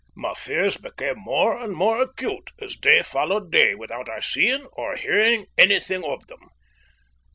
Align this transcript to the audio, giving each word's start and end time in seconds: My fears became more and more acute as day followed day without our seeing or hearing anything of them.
My 0.15 0.33
fears 0.33 0.77
became 0.77 1.19
more 1.19 1.55
and 1.59 1.75
more 1.75 2.01
acute 2.01 2.49
as 2.59 2.75
day 2.75 3.03
followed 3.03 3.51
day 3.51 3.75
without 3.75 4.09
our 4.09 4.19
seeing 4.19 4.65
or 4.71 4.95
hearing 4.95 5.45
anything 5.59 6.03
of 6.03 6.25
them. 6.25 6.41